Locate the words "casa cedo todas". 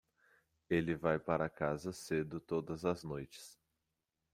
1.47-2.85